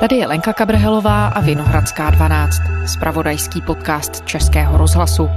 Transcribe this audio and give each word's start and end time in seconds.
Tady 0.00 0.16
je 0.16 0.26
Lenka 0.26 0.52
Kabrhelová 0.52 1.26
a 1.26 1.40
Vinohradská 1.40 2.10
12, 2.10 2.56
spravodajský 2.86 3.60
podcast 3.60 4.24
Českého 4.24 4.78
rozhlasu. 4.78 5.28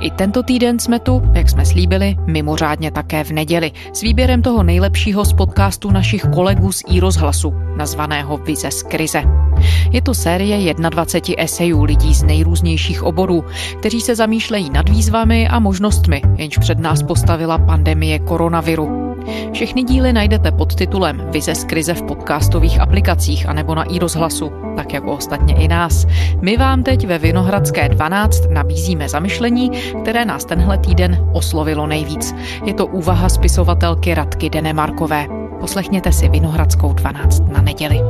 I 0.00 0.10
tento 0.10 0.42
týden 0.42 0.78
jsme 0.78 0.98
tu, 0.98 1.22
jak 1.34 1.48
jsme 1.48 1.66
slíbili, 1.66 2.16
mimořádně 2.26 2.90
také 2.90 3.24
v 3.24 3.30
neděli 3.30 3.72
s 3.92 4.00
výběrem 4.00 4.42
toho 4.42 4.62
nejlepšího 4.62 5.24
z 5.24 5.32
podcastů 5.32 5.90
našich 5.90 6.22
kolegů 6.22 6.72
z 6.72 6.82
i 6.88 7.00
rozhlasu, 7.00 7.54
nazvaného 7.76 8.36
Vize 8.36 8.70
z 8.70 8.82
krize. 8.82 9.22
Je 9.90 10.02
to 10.02 10.14
série 10.14 10.74
21 10.74 11.44
esejů 11.44 11.84
lidí 11.84 12.14
z 12.14 12.22
nejrůznějších 12.22 13.02
oborů, 13.02 13.44
kteří 13.78 14.00
se 14.00 14.14
zamýšlejí 14.14 14.70
nad 14.70 14.88
výzvami 14.88 15.48
a 15.48 15.58
možnostmi, 15.58 16.22
jenž 16.36 16.58
před 16.58 16.78
nás 16.78 17.02
postavila 17.02 17.58
pandemie 17.58 18.18
koronaviru. 18.18 19.11
Všechny 19.52 19.82
díly 19.82 20.12
najdete 20.12 20.50
pod 20.52 20.74
titulem 20.74 21.22
Vize 21.30 21.54
z 21.54 21.64
krize 21.64 21.94
v 21.94 22.02
podcastových 22.02 22.80
aplikacích 22.80 23.48
anebo 23.48 23.74
na 23.74 23.82
i 23.82 23.98
rozhlasu, 23.98 24.52
tak 24.76 24.92
jako 24.92 25.12
ostatně 25.12 25.54
i 25.54 25.68
nás. 25.68 26.06
My 26.40 26.56
vám 26.56 26.82
teď 26.82 27.06
ve 27.06 27.18
Vinohradské 27.18 27.88
12 27.88 28.50
nabízíme 28.50 29.08
zamyšlení, 29.08 29.70
které 30.02 30.24
nás 30.24 30.44
tenhle 30.44 30.78
týden 30.78 31.28
oslovilo 31.32 31.86
nejvíc. 31.86 32.34
Je 32.64 32.74
to 32.74 32.86
úvaha 32.86 33.28
spisovatelky 33.28 34.14
Radky 34.14 34.50
Denemarkové. 34.50 35.26
Poslechněte 35.60 36.12
si 36.12 36.28
Vinohradskou 36.28 36.92
12 36.92 37.42
na 37.52 37.62
neděli. 37.62 38.00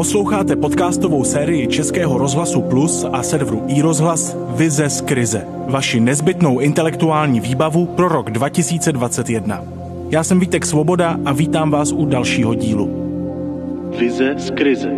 Posloucháte 0.00 0.56
podcastovou 0.56 1.24
sérii 1.24 1.66
Českého 1.66 2.18
rozhlasu 2.18 2.62
Plus 2.62 3.06
a 3.12 3.22
serveru 3.22 3.64
iRozhlas 3.68 4.36
Vize 4.56 4.90
z 4.90 5.00
krize. 5.00 5.46
Vaši 5.68 6.00
nezbytnou 6.00 6.58
intelektuální 6.58 7.40
výbavu 7.40 7.86
pro 7.86 8.08
rok 8.08 8.30
2021. 8.30 9.64
Já 10.10 10.24
jsem 10.24 10.40
Vítek 10.40 10.66
Svoboda 10.66 11.18
a 11.24 11.32
vítám 11.32 11.70
vás 11.70 11.92
u 11.92 12.04
dalšího 12.04 12.54
dílu. 12.54 12.90
Vize 13.98 14.34
z 14.38 14.50
krize. 14.50 14.92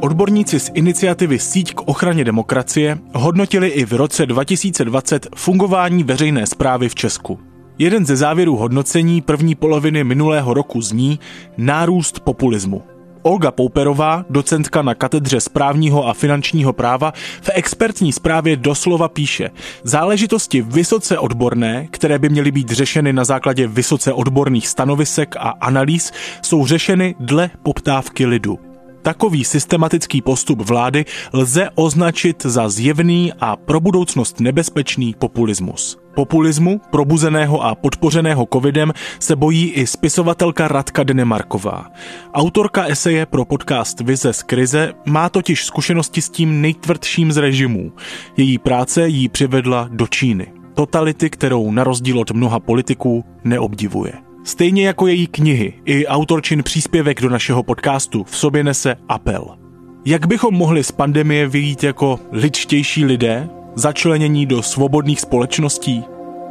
Odborníci 0.00 0.60
z 0.60 0.70
iniciativy 0.74 1.38
Síť 1.38 1.74
k 1.74 1.80
ochraně 1.80 2.24
demokracie 2.24 2.98
hodnotili 3.14 3.68
i 3.68 3.84
v 3.84 3.92
roce 3.92 4.26
2020 4.26 5.26
fungování 5.34 6.04
veřejné 6.04 6.46
zprávy 6.46 6.88
v 6.88 6.94
Česku. 6.94 7.38
Jeden 7.78 8.06
ze 8.06 8.16
závěrů 8.16 8.56
hodnocení 8.56 9.20
první 9.20 9.54
poloviny 9.54 10.04
minulého 10.04 10.54
roku 10.54 10.82
zní 10.82 11.20
nárůst 11.56 12.20
populismu. 12.20 12.95
Olga 13.26 13.50
Pouperová, 13.50 14.24
docentka 14.30 14.82
na 14.82 14.94
katedře 14.94 15.40
správního 15.40 16.06
a 16.08 16.14
finančního 16.14 16.72
práva, 16.72 17.12
v 17.42 17.50
expertní 17.52 18.12
zprávě 18.12 18.56
doslova 18.56 19.08
píše 19.08 19.50
záležitosti 19.82 20.62
vysoce 20.62 21.18
odborné, 21.18 21.88
které 21.90 22.18
by 22.18 22.28
měly 22.28 22.50
být 22.50 22.70
řešeny 22.70 23.12
na 23.12 23.24
základě 23.24 23.66
vysoce 23.66 24.12
odborných 24.12 24.68
stanovisek 24.68 25.36
a 25.36 25.48
analýz, 25.48 26.12
jsou 26.42 26.66
řešeny 26.66 27.14
dle 27.20 27.50
poptávky 27.62 28.26
lidu. 28.26 28.65
Takový 29.06 29.44
systematický 29.44 30.22
postup 30.22 30.60
vlády 30.60 31.04
lze 31.32 31.68
označit 31.74 32.42
za 32.42 32.68
zjevný 32.68 33.32
a 33.40 33.56
pro 33.56 33.80
budoucnost 33.80 34.40
nebezpečný 34.40 35.14
populismus. 35.18 35.98
Populismu, 36.14 36.80
probuzeného 36.90 37.62
a 37.62 37.74
podpořeného 37.74 38.48
covidem, 38.52 38.92
se 39.20 39.36
bojí 39.36 39.70
i 39.70 39.86
spisovatelka 39.86 40.68
Radka 40.68 41.02
Denemarková. 41.02 41.90
Autorka 42.34 42.84
eseje 42.84 43.26
pro 43.26 43.44
podcast 43.44 44.00
Vize 44.00 44.32
z 44.32 44.42
krize 44.42 44.92
má 45.04 45.28
totiž 45.28 45.64
zkušenosti 45.64 46.22
s 46.22 46.30
tím 46.30 46.60
nejtvrdším 46.60 47.32
z 47.32 47.36
režimů. 47.36 47.92
Její 48.36 48.58
práce 48.58 49.08
jí 49.08 49.28
přivedla 49.28 49.88
do 49.92 50.06
Číny. 50.06 50.52
Totality, 50.74 51.30
kterou 51.30 51.70
na 51.70 51.84
rozdíl 51.84 52.20
od 52.20 52.30
mnoha 52.30 52.60
politiků 52.60 53.24
neobdivuje. 53.44 54.25
Stejně 54.46 54.86
jako 54.86 55.06
její 55.06 55.26
knihy, 55.26 55.72
i 55.84 56.06
autorčin 56.06 56.62
příspěvek 56.62 57.20
do 57.20 57.28
našeho 57.30 57.62
podcastu 57.62 58.24
v 58.24 58.36
sobě 58.36 58.64
nese 58.64 58.96
apel. 59.08 59.58
Jak 60.04 60.26
bychom 60.26 60.54
mohli 60.54 60.84
z 60.84 60.92
pandemie 60.92 61.48
vyjít 61.48 61.82
jako 61.82 62.20
lidštější 62.32 63.04
lidé, 63.04 63.48
začlenění 63.74 64.46
do 64.46 64.62
svobodných 64.62 65.20
společností? 65.20 66.04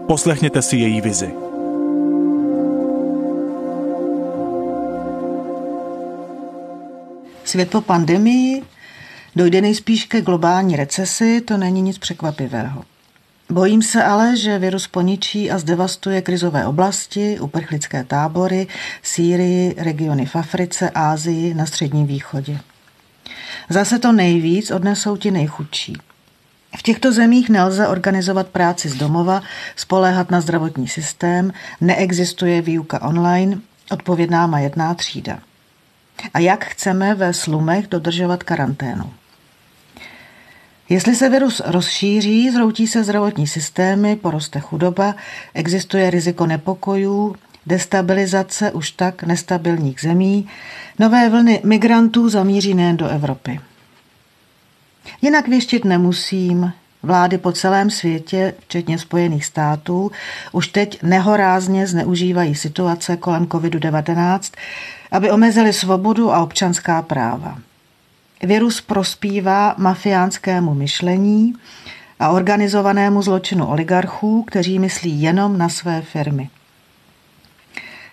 Poslechněte 0.08 0.62
si 0.62 0.78
její 0.78 1.02
vizi. 1.02 1.30
Svět 7.44 7.70
po 7.70 7.82
pandemii 7.82 8.62
dojde 9.36 9.62
nejspíš 9.62 10.06
ke 10.06 10.22
globální 10.22 10.76
recesi, 10.76 11.42
to 11.42 11.58
není 11.58 11.82
nic 11.82 11.98
překvapivého. 11.98 12.84
Bojím 13.50 13.82
se 13.82 14.04
ale, 14.04 14.38
že 14.38 14.60
virus 14.60 14.88
poničí 14.88 15.52
a 15.52 15.58
zdevastuje 15.58 16.22
krizové 16.22 16.66
oblasti, 16.66 17.40
uprchlické 17.40 18.04
tábory, 18.04 18.68
Sýrii, 19.04 19.76
regiony 19.78 20.26
v 20.26 20.36
Africe, 20.36 20.90
Ázii, 20.90 21.54
na 21.54 21.66
Středním 21.66 22.08
východě. 22.08 22.60
Zase 23.70 24.00
to 24.00 24.12
nejvíc 24.12 24.72
odnesou 24.72 25.18
ti 25.18 25.32
nejchudší. 25.32 25.98
V 26.78 26.84
těchto 26.84 27.12
zemích 27.12 27.50
nelze 27.50 27.88
organizovat 27.88 28.48
práci 28.48 28.90
z 28.90 28.96
domova, 28.96 29.42
spoléhat 29.76 30.32
na 30.32 30.42
zdravotní 30.42 30.88
systém, 30.88 31.54
neexistuje 31.82 32.62
výuka 32.62 33.02
online, 33.02 33.60
odpovědná 33.92 34.48
má 34.48 34.60
jedná 34.60 34.94
třída. 34.94 35.40
A 36.34 36.40
jak 36.40 36.66
chceme 36.66 37.16
ve 37.16 37.34
slumech 37.34 37.88
dodržovat 37.88 38.44
karanténu? 38.44 39.14
Jestli 40.90 41.16
se 41.16 41.30
virus 41.30 41.62
rozšíří, 41.66 42.52
zhroutí 42.52 42.88
se 42.88 43.04
zdravotní 43.04 43.48
systémy, 43.48 44.16
poroste 44.16 44.60
chudoba, 44.60 45.16
existuje 45.54 46.10
riziko 46.10 46.46
nepokojů, 46.46 47.36
destabilizace 47.66 48.72
už 48.72 48.92
tak 48.92 49.24
nestabilních 49.24 50.02
zemí, 50.02 50.50
nové 51.00 51.30
vlny 51.30 51.62
migrantů 51.64 52.30
zamíří 52.30 52.74
nejen 52.74 52.98
do 52.98 53.08
Evropy. 53.08 53.60
Jinak 55.22 55.48
věštit 55.48 55.86
nemusím, 55.86 56.74
Vlády 57.06 57.38
po 57.38 57.52
celém 57.52 57.90
světě, 57.90 58.54
včetně 58.60 59.00
Spojených 59.00 59.46
států, 59.46 60.12
už 60.52 60.68
teď 60.68 61.04
nehorázně 61.04 61.88
zneužívají 61.88 62.56
situace 62.56 63.18
kolem 63.18 63.46
COVID-19, 63.46 64.54
aby 65.12 65.32
omezili 65.32 65.74
svobodu 65.74 66.32
a 66.32 66.44
občanská 66.44 67.02
práva. 67.02 67.58
Virus 68.46 68.82
prospívá 68.82 69.76
mafiánskému 69.78 70.74
myšlení 70.74 71.54
a 72.20 72.30
organizovanému 72.30 73.22
zločinu 73.22 73.66
oligarchů, 73.66 74.44
kteří 74.44 74.80
myslí 74.80 75.22
jenom 75.22 75.58
na 75.58 75.70
své 75.70 76.02
firmy. 76.02 76.50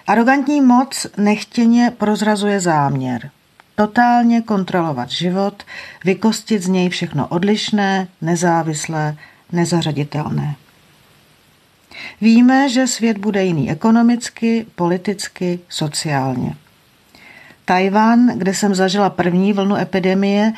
Arogantní 0.06 0.60
moc 0.60 1.06
nechtěně 1.16 1.92
prozrazuje 1.98 2.60
záměr. 2.60 3.30
Totálně 3.74 4.42
kontrolovat 4.42 5.10
život, 5.10 5.62
vykostit 6.04 6.62
z 6.62 6.68
něj 6.68 6.88
všechno 6.88 7.28
odlišné, 7.28 8.08
nezávislé, 8.20 9.16
nezařaditelné. 9.52 10.54
Víme, 12.20 12.68
že 12.68 12.86
svět 12.86 13.18
bude 13.18 13.44
jiný 13.44 13.70
ekonomicky, 13.70 14.66
politicky, 14.74 15.60
sociálně. 15.68 16.54
Tajvan, 17.64 18.38
kde 18.38 18.54
jsem 18.54 18.74
zažila 18.74 19.10
první 19.10 19.52
vlnu 19.52 19.76
epidemie, 19.76 20.52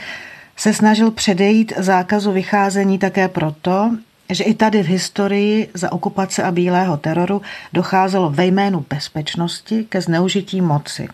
se 0.56 0.74
snažil 0.74 1.10
předejít 1.10 1.72
zákazu 1.76 2.32
vycházení 2.32 2.98
také 2.98 3.28
proto, 3.28 3.96
že 4.30 4.44
i 4.44 4.54
tady 4.54 4.82
v 4.82 4.86
historii 4.86 5.70
za 5.74 5.92
okupace 5.92 6.42
a 6.42 6.50
bílého 6.50 6.96
teroru 6.96 7.42
docházelo 7.72 8.30
ve 8.30 8.46
jménu 8.46 8.86
bezpečnosti 8.90 9.86
ke 9.88 10.00
zneužití 10.00 10.60
moci. 10.60 11.08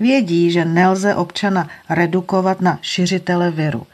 Vědí, 0.00 0.50
že 0.50 0.64
nelze 0.64 1.14
občana 1.14 1.68
redukovat 1.88 2.60
na 2.60 2.78
šiřitele 2.82 3.50
viru, 3.50 3.86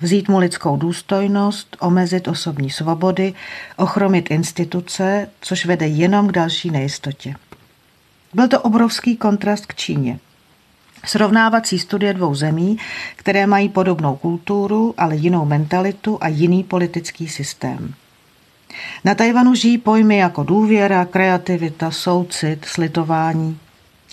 vzít 0.00 0.28
mu 0.28 0.38
lidskou 0.38 0.76
důstojnost, 0.76 1.76
omezit 1.80 2.28
osobní 2.28 2.70
svobody, 2.70 3.34
ochromit 3.76 4.30
instituce, 4.30 5.28
což 5.40 5.66
vede 5.66 5.86
jenom 5.86 6.28
k 6.28 6.32
další 6.32 6.70
nejistotě. 6.70 7.34
Byl 8.34 8.48
to 8.48 8.60
obrovský 8.60 9.16
kontrast 9.16 9.66
k 9.66 9.74
Číně– 9.74 10.18
Srovnávací 11.04 11.78
studie 11.78 12.14
dvou 12.14 12.34
zemí, 12.34 12.78
které 13.16 13.46
mají 13.46 13.68
podobnou 13.68 14.16
kulturu, 14.16 14.94
ale 14.98 15.16
jinou 15.16 15.44
mentalitu 15.44 16.18
a 16.20 16.28
jiný 16.28 16.64
politický 16.64 17.28
systém. 17.28 17.94
Na 19.04 19.14
Tajvanu 19.14 19.54
žijí 19.54 19.78
pojmy 19.78 20.16
jako 20.16 20.42
důvěra, 20.42 21.04
kreativita, 21.04 21.90
soucit, 21.90 22.64
slitování, 22.64 23.58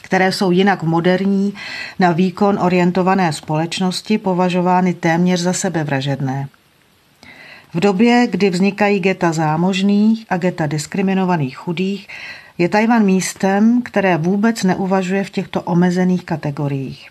které 0.04 0.32
jsou 0.32 0.52
jinak 0.52 0.84
moderní, 0.84 1.54
na 2.00 2.12
výkon 2.12 2.60
orientované 2.62 3.34
společnosti 3.34 4.18
považovány 4.18 4.94
téměř 4.94 5.40
za 5.40 5.54
sebevražedné. 5.54 6.48
V 7.74 7.80
době, 7.80 8.28
kdy 8.30 8.50
vznikají 8.50 9.00
geta 9.00 9.32
zámožných 9.32 10.26
a 10.30 10.38
geta 10.38 10.68
diskriminovaných 10.68 11.58
chudých, 11.58 12.08
je 12.58 12.70
Tajvan 12.70 13.06
místem, 13.06 13.82
které 13.82 14.18
vůbec 14.18 14.64
neuvažuje 14.64 15.24
v 15.24 15.30
těchto 15.30 15.62
omezených 15.62 16.26
kategoriích. 16.26 17.10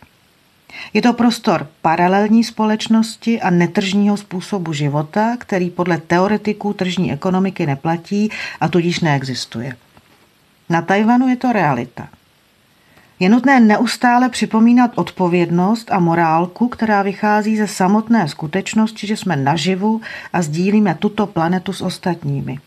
Je 0.94 1.02
to 1.02 1.12
prostor 1.12 1.68
paralelní 1.82 2.44
společnosti 2.44 3.40
a 3.40 3.50
netržního 3.50 4.16
způsobu 4.16 4.72
života, 4.72 5.36
který 5.38 5.70
podle 5.70 5.98
teoretiků 5.98 6.72
tržní 6.72 7.12
ekonomiky 7.12 7.66
neplatí 7.66 8.30
a 8.60 8.68
tudíž 8.68 9.00
neexistuje. 9.00 9.76
Na 10.68 10.82
Tajvanu 10.82 11.28
je 11.28 11.36
to 11.36 11.52
realita. 11.52 12.08
Je 13.20 13.28
nutné 13.28 13.60
neustále 13.60 14.28
připomínat 14.28 14.90
odpovědnost 14.94 15.92
a 15.92 15.98
morálku, 15.98 16.68
která 16.68 17.02
vychází 17.02 17.56
ze 17.56 17.66
samotné 17.66 18.28
skutečnosti, 18.28 19.06
že 19.06 19.16
jsme 19.16 19.36
naživu 19.36 20.00
a 20.32 20.42
sdílíme 20.42 20.94
tuto 20.94 21.26
planetu 21.26 21.72
s 21.72 21.82
ostatními. 21.82 22.58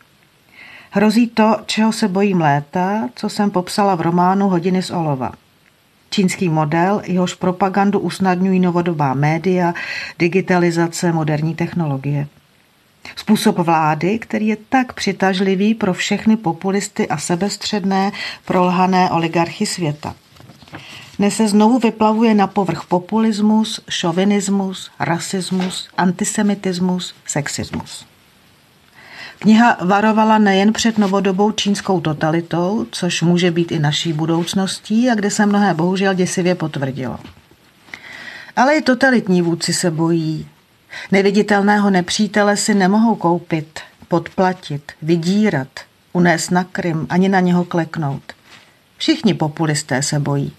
Hrozí 0.92 1.28
to, 1.28 1.58
čeho 1.66 1.92
se 1.92 2.08
bojím 2.08 2.42
léta, 2.42 3.10
co 3.16 3.30
jsem 3.30 3.52
popsala 3.52 3.96
v 3.96 4.02
románu 4.02 4.50
Hodiny 4.50 4.82
z 4.82 4.92
olova. 4.92 5.32
Čínský 6.10 6.50
model, 6.50 7.02
jehož 7.06 7.34
propagandu 7.34 8.00
usnadňují 8.00 8.60
novodobá 8.60 9.14
média, 9.14 9.74
digitalizace, 10.20 11.12
moderní 11.12 11.56
technologie. 11.56 12.28
Způsob 13.16 13.58
vlády, 13.58 14.20
který 14.20 14.48
je 14.48 14.58
tak 14.70 14.94
přitažlivý 14.94 15.74
pro 15.74 15.94
všechny 15.94 16.38
populisty 16.38 17.08
a 17.08 17.18
sebestředné, 17.18 18.12
prolhané 18.46 19.10
oligarchy 19.12 19.66
světa. 19.66 20.16
Dnes 21.18 21.36
se 21.36 21.48
znovu 21.48 21.80
vyplavuje 21.80 22.34
na 22.34 22.48
povrch 22.48 22.84
populismus, 22.88 23.82
šovinismus, 23.90 24.92
rasismus, 25.00 25.90
antisemitismus, 25.98 27.16
sexismus. 27.26 28.09
Kniha 29.40 29.78
varovala 29.82 30.38
nejen 30.38 30.74
před 30.74 30.98
novodobou 30.98 31.52
čínskou 31.52 32.02
totalitou, 32.02 32.86
což 32.92 33.22
může 33.22 33.52
být 33.52 33.72
i 33.72 33.80
naší 33.80 34.14
budoucností 34.14 35.10
a 35.10 35.16
kde 35.16 35.32
se 35.32 35.46
mnohé 35.46 35.74
bohužel 35.74 36.14
děsivě 36.14 36.56
potvrdilo. 36.56 37.20
Ale 38.56 38.76
i 38.76 38.82
totalitní 38.82 39.42
vůdci 39.42 39.74
se 39.74 39.92
bojí. 39.92 40.48
Neviditelného 41.12 41.90
nepřítele 41.90 42.58
si 42.58 42.74
nemohou 42.74 43.16
koupit, 43.16 43.80
podplatit, 44.08 44.92
vydírat, 45.02 45.68
unést 46.14 46.52
na 46.52 46.64
Krym, 46.64 47.08
ani 47.10 47.30
na 47.30 47.40
něho 47.40 47.66
kleknout. 47.66 48.34
Všichni 48.98 49.34
populisté 49.34 50.04
se 50.04 50.20
bojí. 50.20 50.54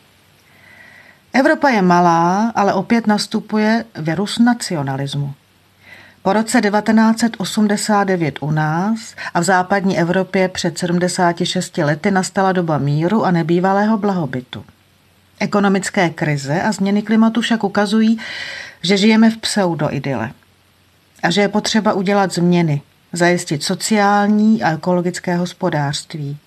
Evropa 1.33 1.69
je 1.69 1.83
malá, 1.83 2.53
ale 2.55 2.75
opět 2.75 3.07
nastupuje 3.07 3.85
virus 3.97 4.39
nacionalismu. 4.39 5.35
Po 6.23 6.33
roce 6.33 6.61
1989 6.61 8.39
u 8.41 8.51
nás 8.51 9.15
a 9.35 9.41
v 9.41 9.45
západní 9.45 9.99
Evropě 9.99 10.49
před 10.49 10.79
76 10.79 11.79
lety 11.79 12.11
nastala 12.11 12.53
doba 12.53 12.79
míru 12.79 13.25
a 13.25 13.31
nebývalého 13.31 13.99
blahobytu. 13.99 14.65
Ekonomické 15.39 16.11
krize 16.11 16.63
a 16.63 16.73
změny 16.73 17.03
klimatu 17.03 17.41
však 17.41 17.65
ukazují, 17.65 18.19
že 18.83 18.97
žijeme 18.97 19.31
v 19.31 19.37
pseudoidyle 19.37 20.31
a 21.23 21.31
že 21.31 21.41
je 21.41 21.49
potřeba 21.49 21.93
udělat 21.93 22.33
změny, 22.33 22.83
zajistit 23.13 23.63
sociální 23.63 24.63
a 24.63 24.73
ekologické 24.73 25.37
hospodářství 25.37 26.39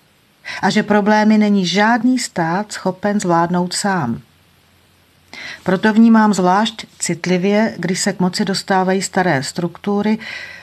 a 0.62 0.70
že 0.70 0.82
problémy 0.82 1.38
není 1.38 1.66
žádný 1.66 2.18
stát 2.18 2.72
schopen 2.72 3.20
zvládnout 3.20 3.72
sám. 3.72 4.20
Proto 5.64 5.92
vnímám 5.92 6.34
zvlášť 6.34 6.86
citlivě, 6.98 7.74
když 7.78 8.00
se 8.00 8.12
k 8.12 8.20
moci 8.20 8.44
dostávají 8.44 9.02
staré 9.02 9.42
struktury 9.42 10.18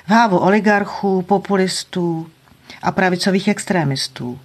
v 0.08 0.10
hávu 0.10 0.38
oligarchů, 0.38 1.22
populistů 1.22 2.28
a 2.84 2.92
pravicových 2.92 3.48
extrémistů. 3.48 4.40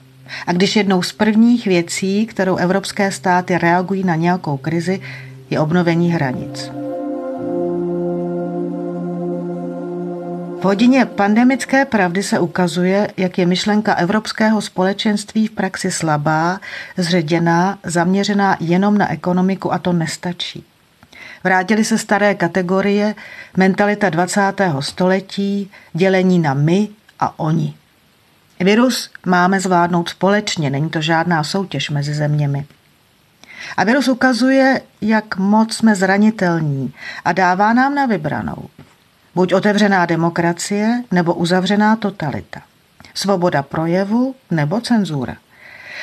A 0.46 0.52
když 0.52 0.76
jednou 0.76 1.02
z 1.02 1.12
prvních 1.12 1.66
věcí, 1.66 2.26
kterou 2.26 2.56
evropské 2.56 3.12
státy 3.12 3.58
reagují 3.58 4.04
na 4.04 4.14
nějakou 4.14 4.56
krizi, 4.56 5.00
je 5.50 5.60
obnovení 5.60 6.12
hranic. 6.12 6.70
V 10.60 10.64
hodině 10.64 11.06
pandemické 11.06 11.84
pravdy 11.84 12.22
se 12.22 12.38
ukazuje, 12.38 13.08
jak 13.16 13.38
je 13.38 13.46
myšlenka 13.46 13.94
evropského 13.94 14.60
společenství 14.60 15.46
v 15.46 15.50
praxi 15.50 15.90
slabá, 15.90 16.60
zředěná, 16.96 17.78
zaměřená 17.84 18.56
jenom 18.60 18.98
na 18.98 19.12
ekonomiku 19.12 19.72
a 19.72 19.78
to 19.78 19.92
nestačí. 19.92 20.64
Vrátily 21.44 21.84
se 21.84 21.98
staré 21.98 22.34
kategorie, 22.34 23.14
mentalita 23.56 24.10
20. 24.10 24.40
století, 24.80 25.70
dělení 25.92 26.38
na 26.38 26.54
my 26.54 26.88
a 27.20 27.38
oni. 27.38 27.74
Virus 28.60 29.10
máme 29.26 29.60
zvládnout 29.60 30.08
společně, 30.08 30.70
není 30.70 30.90
to 30.90 31.00
žádná 31.00 31.44
soutěž 31.44 31.90
mezi 31.90 32.14
zeměmi. 32.14 32.66
A 33.76 33.84
virus 33.84 34.08
ukazuje, 34.08 34.80
jak 35.00 35.36
moc 35.36 35.76
jsme 35.76 35.94
zranitelní 35.94 36.92
a 37.24 37.32
dává 37.32 37.72
nám 37.72 37.94
na 37.94 38.06
vybranou. 38.06 38.68
Buď 39.36 39.52
otevřená 39.54 40.06
demokracie 40.06 41.02
nebo 41.10 41.34
uzavřená 41.34 41.96
totalita. 41.96 42.62
Svoboda 43.14 43.62
projevu 43.62 44.34
nebo 44.50 44.80
cenzura. 44.80 45.36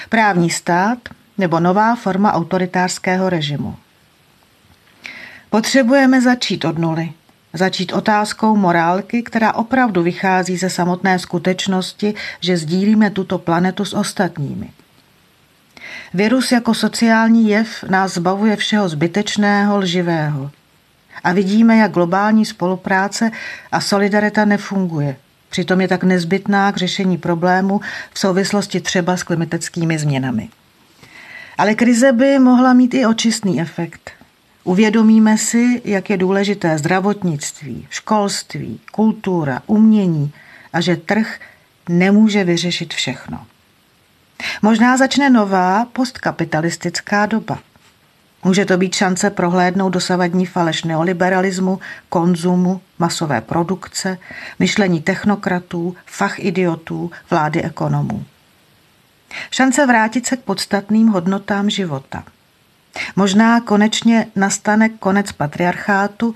Právní 0.09 0.49
stát 0.49 0.97
nebo 1.37 1.59
nová 1.59 1.95
forma 1.95 2.33
autoritářského 2.33 3.29
režimu. 3.29 3.75
Potřebujeme 5.49 6.21
začít 6.21 6.65
od 6.65 6.77
nuly. 6.77 7.13
Začít 7.53 7.93
otázkou 7.93 8.55
morálky, 8.55 9.23
která 9.23 9.53
opravdu 9.53 10.03
vychází 10.03 10.57
ze 10.57 10.69
samotné 10.69 11.19
skutečnosti, 11.19 12.13
že 12.41 12.57
sdílíme 12.57 13.09
tuto 13.09 13.37
planetu 13.37 13.85
s 13.85 13.93
ostatními. 13.93 14.69
Virus 16.13 16.51
jako 16.51 16.73
sociální 16.73 17.49
jev 17.49 17.83
nás 17.83 18.13
zbavuje 18.13 18.55
všeho 18.55 18.89
zbytečného, 18.89 19.77
lživého– 19.77 20.51
a 21.23 21.33
vidíme, 21.33 21.77
jak 21.77 21.91
globální 21.91 22.45
spolupráce 22.45 23.31
a 23.71 23.81
solidarita 23.81 24.45
nefunguje. 24.45 25.15
Přitom 25.49 25.81
je 25.81 25.87
tak 25.87 26.03
nezbytná 26.03 26.71
k 26.71 26.77
řešení 26.77 27.17
problému 27.17 27.81
v 28.13 28.19
souvislosti 28.19 28.81
třeba 28.81 29.17
s 29.17 29.23
klimatickými 29.23 29.99
změnami. 29.99 30.49
Ale 31.57 31.75
krize 31.75 32.11
by 32.11 32.39
mohla 32.39 32.73
mít 32.73 32.93
i 32.93 33.05
očistný 33.05 33.61
efekt. 33.61 34.11
Uvědomíme 34.63 35.37
si, 35.37 35.81
jak 35.85 36.09
je 36.09 36.17
důležité 36.17 36.77
zdravotnictví, 36.77 37.87
školství, 37.89 38.79
kultura, 38.91 39.61
umění 39.67 40.31
a 40.73 40.81
že 40.81 40.95
trh 40.95 41.39
nemůže 41.89 42.43
vyřešit 42.43 42.93
všechno. 42.93 43.45
Možná 44.61 44.97
začne 44.97 45.29
nová 45.29 45.85
postkapitalistická 45.85 47.25
doba. 47.25 47.59
Může 48.43 48.65
to 48.65 48.77
být 48.77 48.95
šance 48.95 49.29
prohlédnout 49.29 49.89
dosavadní 49.89 50.45
faleš 50.45 50.83
neoliberalismu, 50.83 51.79
konzumu, 52.09 52.81
masové 52.99 53.41
produkce, 53.41 54.17
myšlení 54.59 55.01
technokratů, 55.01 55.95
fach 56.05 56.39
idiotů, 56.39 57.11
vlády 57.29 57.63
ekonomů. 57.63 58.25
Šance 59.51 59.85
vrátit 59.85 60.25
se 60.25 60.37
k 60.37 60.39
podstatným 60.39 61.07
hodnotám 61.07 61.69
života. 61.69 62.23
Možná 63.15 63.61
konečně 63.61 64.27
nastane 64.35 64.89
konec 64.89 65.31
patriarchátu, 65.31 66.35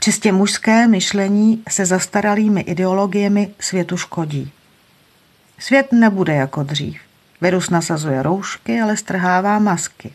čistě 0.00 0.32
mužské 0.32 0.88
myšlení 0.88 1.62
se 1.68 1.86
zastaralými 1.86 2.60
ideologiemi 2.60 3.50
světu 3.60 3.96
škodí. 3.96 4.52
Svět 5.58 5.92
nebude 5.92 6.34
jako 6.34 6.62
dřív. 6.62 7.00
Virus 7.40 7.70
nasazuje 7.70 8.22
roušky, 8.22 8.80
ale 8.80 8.96
strhává 8.96 9.58
masky. 9.58 10.12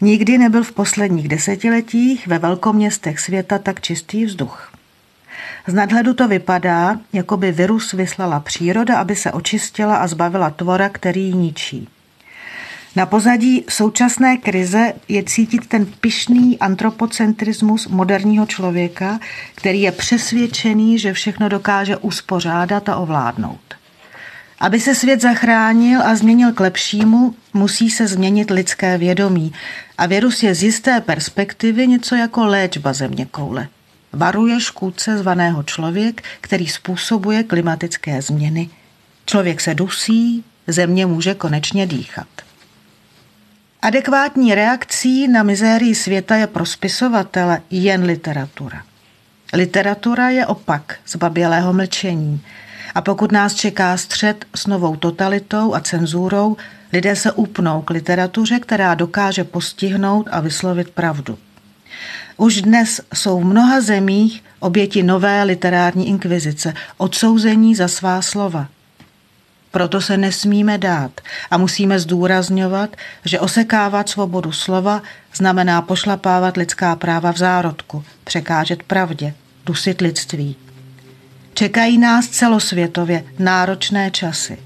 Nikdy 0.00 0.38
nebyl 0.38 0.64
v 0.64 0.72
posledních 0.72 1.28
desetiletích 1.28 2.26
ve 2.26 2.38
velkoměstech 2.38 3.20
světa 3.20 3.58
tak 3.58 3.80
čistý 3.80 4.24
vzduch. 4.24 4.72
Z 5.66 5.74
nadhledu 5.74 6.14
to 6.14 6.28
vypadá, 6.28 7.00
jako 7.12 7.36
by 7.36 7.52
virus 7.52 7.92
vyslala 7.92 8.40
příroda, 8.40 8.98
aby 8.98 9.16
se 9.16 9.32
očistila 9.32 9.96
a 9.96 10.06
zbavila 10.06 10.50
tvora, 10.50 10.88
který 10.88 11.22
ji 11.22 11.34
ničí. 11.34 11.88
Na 12.96 13.06
pozadí 13.06 13.64
současné 13.68 14.36
krize 14.36 14.92
je 15.08 15.22
cítit 15.22 15.66
ten 15.66 15.86
pišný 15.86 16.58
antropocentrismus 16.58 17.88
moderního 17.88 18.46
člověka, 18.46 19.20
který 19.54 19.82
je 19.82 19.92
přesvědčený, 19.92 20.98
že 20.98 21.12
všechno 21.12 21.48
dokáže 21.48 21.96
uspořádat 21.96 22.88
a 22.88 22.96
ovládnout. 22.96 23.75
Aby 24.58 24.80
se 24.80 24.94
svět 24.94 25.20
zachránil 25.20 26.02
a 26.02 26.16
změnil 26.16 26.52
k 26.52 26.60
lepšímu, 26.60 27.34
musí 27.54 27.90
se 27.90 28.06
změnit 28.06 28.50
lidské 28.50 28.98
vědomí. 28.98 29.52
A 29.98 30.06
virus 30.06 30.42
je 30.42 30.54
z 30.54 30.62
jisté 30.62 31.00
perspektivy 31.00 31.86
něco 31.86 32.14
jako 32.14 32.46
léčba 32.46 32.92
země 32.92 33.26
koule. 33.26 33.68
Varuje 34.12 34.60
škůdce 34.60 35.18
zvaného 35.18 35.62
člověk, 35.62 36.22
který 36.40 36.66
způsobuje 36.66 37.42
klimatické 37.42 38.22
změny. 38.22 38.70
Člověk 39.26 39.60
se 39.60 39.74
dusí, 39.74 40.44
země 40.66 41.06
může 41.06 41.34
konečně 41.34 41.86
dýchat. 41.86 42.28
Adekvátní 43.82 44.54
reakcí 44.54 45.28
na 45.28 45.42
mizérii 45.42 45.94
světa 45.94 46.36
je 46.36 46.46
pro 46.46 46.66
spisovatele 46.66 47.60
jen 47.70 48.04
literatura. 48.04 48.82
Literatura 49.52 50.30
je 50.30 50.46
opak 50.46 50.96
zbabělého 51.06 51.72
mlčení– 51.72 52.40
a 52.96 53.00
pokud 53.00 53.32
nás 53.32 53.54
čeká 53.54 53.96
střed 53.96 54.44
s 54.54 54.66
novou 54.66 54.96
totalitou 54.96 55.74
a 55.74 55.80
cenzurou, 55.80 56.56
lidé 56.92 57.16
se 57.16 57.32
upnou 57.32 57.82
k 57.82 57.90
literatuře, 57.90 58.58
která 58.58 58.94
dokáže 58.94 59.44
postihnout 59.44 60.28
a 60.30 60.40
vyslovit 60.40 60.90
pravdu. 60.90 61.38
Už 62.36 62.62
dnes 62.62 63.00
jsou 63.14 63.40
v 63.40 63.44
mnoha 63.44 63.80
zemích 63.80 64.44
oběti 64.60 65.02
nové 65.02 65.42
literární 65.42 66.08
inkvizice, 66.08 66.74
odsouzení 66.96 67.74
za 67.74 67.88
svá 67.88 68.22
slova. 68.22 68.68
Proto 69.70 70.00
se 70.00 70.16
nesmíme 70.16 70.78
dát 70.78 71.20
a 71.50 71.56
musíme 71.58 71.98
zdůrazňovat, 71.98 72.96
že 73.24 73.40
osekávat 73.40 74.08
svobodu 74.08 74.52
slova 74.52 75.02
znamená 75.34 75.82
pošlapávat 75.82 76.56
lidská 76.56 76.96
práva 76.96 77.32
v 77.32 77.38
zárodku, 77.38 78.04
překážet 78.24 78.82
pravdě, 78.82 79.34
dusit 79.66 80.00
lidství. 80.00 80.56
Čekají 81.56 81.98
nás 81.98 82.28
celosvětově 82.28 83.24
náročné 83.38 84.10
časy. 84.10 84.58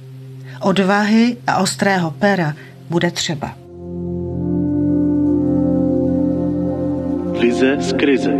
Odvahy 0.61 1.37
a 1.47 1.57
ostrého 1.57 2.11
pera 2.11 2.55
bude 2.91 3.11
třeba. 3.11 3.55
Vize 7.41 7.77
z 7.81 7.93
krize. 7.93 8.33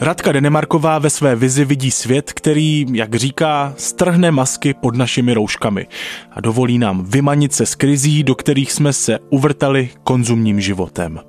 Radka 0.00 0.32
Denemarková 0.32 0.98
ve 0.98 1.10
své 1.10 1.36
vizi 1.36 1.64
vidí 1.64 1.90
svět, 1.90 2.32
který, 2.32 2.86
jak 2.92 3.14
říká, 3.14 3.74
strhne 3.76 4.30
masky 4.30 4.74
pod 4.74 4.96
našimi 4.96 5.34
rouškami 5.34 5.86
a 6.30 6.40
dovolí 6.40 6.78
nám 6.78 7.04
vymanit 7.04 7.52
se 7.52 7.66
z 7.66 7.74
krizí, 7.74 8.22
do 8.22 8.34
kterých 8.34 8.72
jsme 8.72 8.92
se 8.92 9.18
uvrtali 9.30 9.90
konzumním 10.04 10.60
životem. 10.60 11.20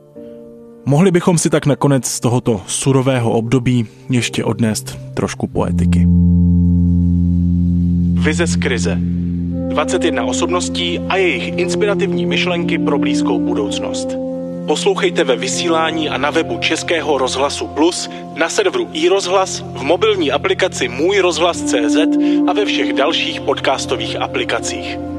Mohli 0.88 1.12
bychom 1.12 1.38
si 1.38 1.50
tak 1.50 1.66
nakonec 1.66 2.06
z 2.06 2.20
tohoto 2.20 2.62
surového 2.68 3.32
období 3.32 3.88
ještě 4.10 4.44
odnést 4.44 4.98
trošku 5.14 5.48
poetiky. 5.48 6.08
Vize 8.14 8.48
z 8.48 8.56
krize. 8.56 8.98
21 9.70 10.26
osobností 10.26 11.00
a 11.10 11.18
jejich 11.18 11.58
inspirativní 11.58 12.26
myšlenky 12.26 12.78
pro 12.78 13.00
blízkou 13.00 13.40
budoucnost. 13.40 14.18
Poslouchejte 14.68 15.24
ve 15.24 15.36
vysílání 15.36 16.10
a 16.10 16.18
na 16.18 16.30
webu 16.30 16.58
Českého 16.60 17.18
rozhlasu 17.18 17.68
Plus, 17.68 18.10
na 18.36 18.50
serveru 18.50 18.90
iRozhlas, 18.94 19.60
v 19.74 19.84
mobilní 19.84 20.32
aplikaci 20.32 20.88
Můj 20.88 21.20
rozhlas 21.20 21.62
CZ 21.62 21.98
a 22.48 22.54
ve 22.54 22.66
všech 22.66 22.94
dalších 22.94 23.42
podcastových 23.42 24.22
aplikacích. 24.22 25.15